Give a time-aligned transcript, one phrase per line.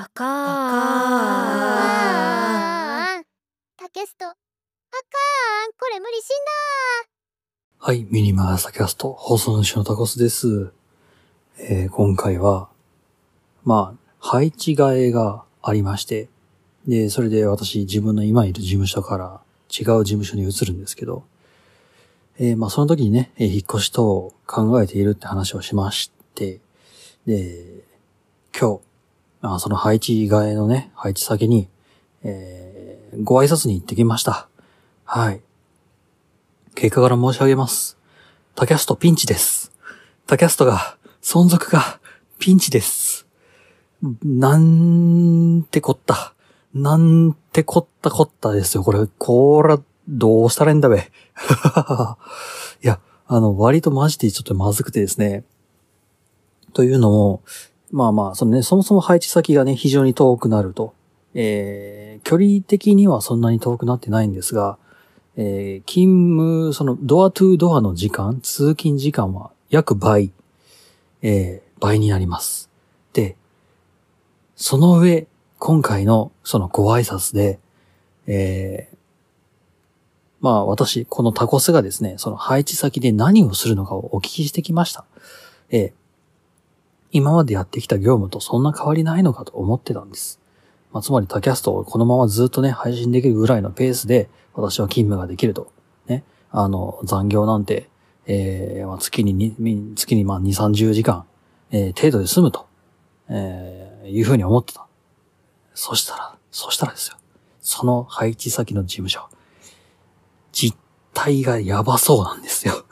[0.00, 0.28] あかー。
[3.10, 3.20] あー。
[3.20, 3.24] ん
[3.76, 4.26] タケスト。
[4.26, 4.36] あかん
[5.76, 6.30] これ無理しん
[7.80, 10.70] はい、ミニマーサキャスト、放送主のタコスです。
[11.58, 12.68] えー今回は、
[13.64, 16.28] まあ、配置替えがありまして、
[16.86, 21.24] で、それで私、自分の今いる事務所から違う事務所に移るんですけど、
[22.38, 26.60] えーまあ、その時にね、えー引っ越し等を考えているって話をしまして、
[27.26, 27.82] で、
[28.56, 28.87] 今日、ま
[29.40, 31.68] あ、その配置替えのね、配置先に、
[32.22, 32.88] えー
[33.22, 34.48] ご挨拶に行ってきました。
[35.04, 35.40] はい。
[36.74, 37.96] 結果から申し上げます。
[38.54, 39.72] タキャストピンチです。
[40.26, 42.00] タキャストが、存続が
[42.38, 43.26] ピンチです。
[44.22, 46.34] なんてこった。
[46.74, 48.82] なんてこったこったですよ。
[48.82, 50.98] これ、こら、どうしたらいいんだべ。
[52.84, 55.44] いや、あの、割とマジでちょっとまずくてですね。
[56.72, 57.42] というのも、
[57.90, 60.94] まあまあ、そのね、そもそも配置先がね、非常に遠くなると。
[61.34, 64.78] えー、距離的にはそんなに遠くなってないんですが、
[65.36, 70.32] えー勤務、そのドアトゥードアの時間、通勤時間は約倍、
[71.22, 72.68] えー倍になります。
[73.12, 73.36] で、
[74.56, 75.28] その上、
[75.60, 77.60] 今回のそのご挨拶で、
[78.26, 78.96] えー
[80.40, 85.04] まあ私、このタコスがですね、その配置先で何をするのかをお聞きしてきました。
[85.70, 85.97] えー
[87.10, 90.40] 今までやってきた業務とそんな変わりないのかと思ってたんです。
[90.92, 95.72] まあ、つまりタキャストをこのままずっとね、配信できるぐらいのペースで、私は勤務ができると。
[96.06, 96.24] ね。
[96.50, 97.88] あの、残業なんて、
[98.26, 101.24] えーまあ、月にに、み、月にまあ2、30時間、
[101.70, 102.66] えー程度で済むと、
[103.28, 104.86] えーいうふうに思ってた。
[105.74, 107.16] そしたら、そしたらですよ。
[107.60, 109.28] その配置先の事務所。
[110.52, 110.76] 実
[111.12, 112.84] 態がやばそうなんですよ。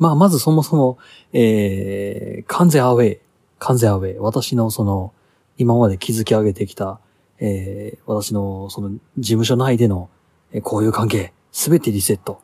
[0.00, 0.98] まあ、まずそもそも、
[1.34, 3.20] えー、完全アウェイ。
[3.58, 4.18] 完全アウェイ。
[4.18, 5.12] 私のその、
[5.58, 7.00] 今まで築き上げてきた、
[7.38, 10.08] えー、私のその事務所内での、
[10.52, 12.40] えーこういう関係、すべてリセット。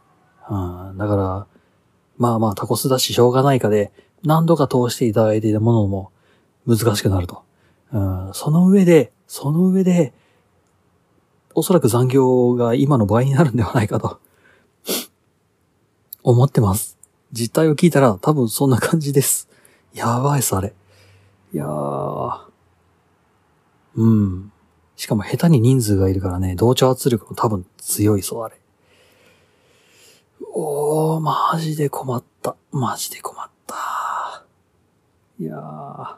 [0.50, 1.46] うん、だから、
[2.18, 3.90] まあまあタコスだししょうがないかで、
[4.22, 6.12] 何度か通していただいていたものも
[6.66, 7.42] 難しくなると。
[7.90, 10.12] うん、その上で、その上で、
[11.54, 14.20] おそらく残業が今の倍になるんではないかと、
[16.22, 16.95] 思ってます。
[17.32, 19.48] 実態を聞いたら多分そんな感じです。
[19.94, 20.74] やばいっす、あれ。
[21.52, 22.38] いやー。
[23.96, 24.52] うん。
[24.96, 28.56] しかも下手に人数がいるからね、同調圧力も多分強いそう、あれ。
[30.52, 32.56] おー、マジで困った。
[32.72, 34.44] マジで困った。
[35.38, 36.16] いやー。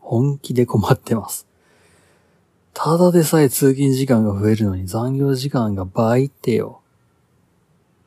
[0.00, 1.46] 本気で困ってます。
[2.74, 6.81] ただでさえ通勤時間が増えるのに残業時間が倍ってよ。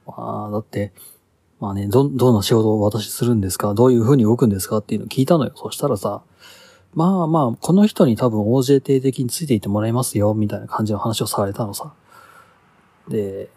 [0.05, 0.93] まあ、だって、
[1.59, 3.73] まあね、ど、どんな仕事を私するんですか？
[3.73, 4.77] どういう風に動くんですか？
[4.77, 5.53] っていうのを聞いたのよ。
[5.55, 6.21] そしたらさ、
[6.93, 11.93] まあまあ、この人に多分 OJT 的についていってもらいますよ、みたいな感じの話をされたのさ。
[13.07, 13.49] で、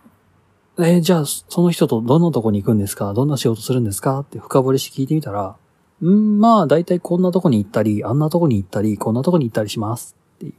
[0.81, 3.13] えじゃあ、その人とどんなとこに行くんですか？
[3.15, 4.21] どんな仕事するんですか？
[4.21, 5.57] って深掘りして聞いてみたら、
[6.01, 10.15] んまあ、だいたいこんなとこに行ったり、あんなとこに行ったり、こんなとこに行ったりします。
[10.37, 10.55] っていう。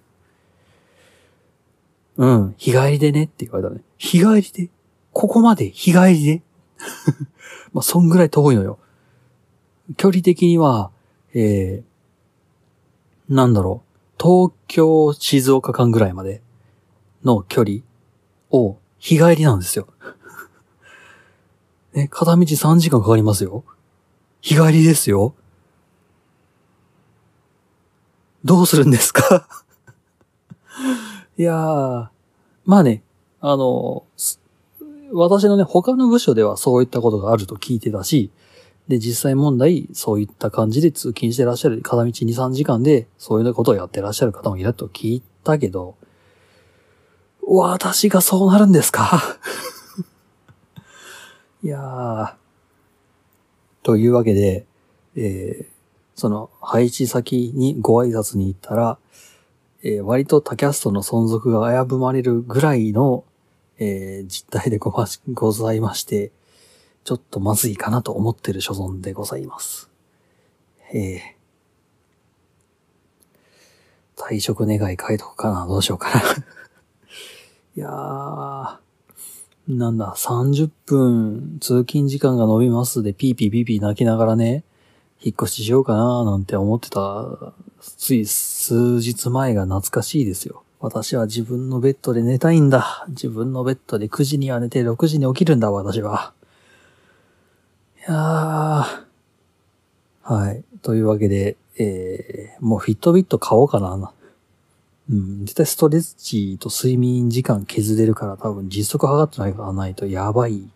[2.17, 3.23] うん、日帰りでね？
[3.23, 3.81] って言われたね。
[3.97, 4.69] 日帰りで？
[5.13, 6.41] ここまで日帰りで？
[7.73, 8.79] まあ、そんぐらい遠いのよ。
[9.97, 10.91] 距離的には、
[11.33, 16.41] えー、なんだろう、東京、静岡間ぐらいまで
[17.23, 17.79] の距離
[18.51, 19.87] を日帰りなんですよ。
[21.93, 23.63] ね、片道3時間かかりますよ。
[24.41, 25.33] 日帰りですよ。
[28.45, 29.47] どうするんですか？
[31.37, 32.07] いやー、
[32.65, 33.03] まあね、
[33.41, 34.05] あの、
[35.11, 38.31] 私のね、他の部署ではそういったことがあると聞いてたし、
[38.87, 45.95] で、実際問題、そういった感じで通勤してらっしゃる、片道2、3時間で、そういうことをやってらっしゃる方もいると聞いたけど、
[47.41, 49.21] 私がそうなるんですか？
[51.63, 52.33] いやー。
[53.83, 54.65] というわけで、
[55.15, 58.97] えー、その、配置先にご挨拶に行ったら、
[59.81, 63.23] えー割と他キャストの存続が危ぶまれるぐらいの、
[63.79, 66.31] えー実態でごましございまして、
[67.05, 69.89] ちょっとまずいかなと思ってる所存でございます。
[70.93, 76.21] えー、退職願い書いとくかなどうしようかな。
[77.75, 78.77] いやー、
[79.69, 84.63] なんだ、30分通勤時間が伸びますでピーピーピーピー泣きながらね、
[85.21, 90.63] 引っ越ししようかななんて思ってた、つい数日前が懐かしいですよ。
[90.79, 93.05] 私は自分のベッドで寝たいんだ。
[93.09, 96.33] 自分のベッドで9時には寝て6時に起きるんだ、私は。
[97.97, 99.09] いやー。
[100.23, 100.63] はい。
[100.81, 104.13] というわけで、えー、もうフィットビット買おうかな。
[105.09, 110.69] うん、絶対ストレッチと睡眠時間削れるから多分質、測ってないからないとやばい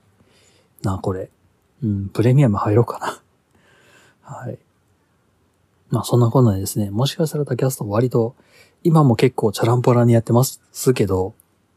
[0.82, 1.30] な、これ。
[1.82, 3.22] うん、プレミアム入ろうかな。
[4.22, 4.58] はい。
[5.92, 8.36] まあそんなこんなでですね、もしかしたらタキャスト割と、
[8.84, 10.60] 今も結構ちゃらんぽらんにやってます
[10.94, 11.34] けど、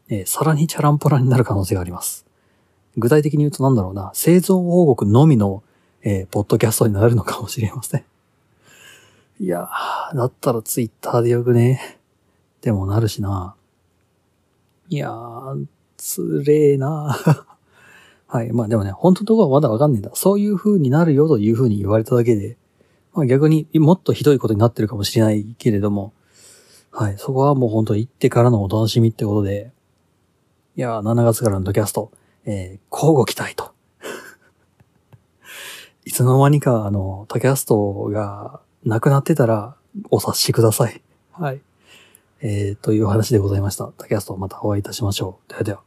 [0.09, 2.25] えーさらにちゃらんぽらんになる可能性があります。
[2.97, 5.63] 具体的に言うとなんだろうな、製造報告のみの、
[6.03, 8.03] えーポッドキャストになるのかもしれません。
[9.39, 11.99] いやー、だったらツイッターでよくね。
[12.61, 13.55] でもなるしな。
[14.89, 15.65] いやー、
[15.97, 17.43] つれえなー
[18.27, 18.51] はい。
[18.51, 20.11] まあでもね、本当のところはまだわかんないんだ。
[20.15, 22.57] そういう風になるよという風に言われただけで、
[23.13, 26.13] まあ逆にもっとひどいことになってるかもしれないけれども、
[26.99, 27.17] はい。
[27.19, 29.71] そこはもう本当行ってからのお楽しみってことで、
[30.75, 32.11] いやー、7月からのタキャスト、
[32.43, 33.75] えー、乞うご期待と。
[36.05, 39.75] いつの間にか、あの、タキャストがなくなってたら、
[40.09, 41.03] お察しください。
[41.33, 41.61] はい。
[42.41, 43.91] えー、という話でございました。
[43.95, 45.49] タキャストまたお会いいたしましょう。
[45.49, 45.83] ではでは。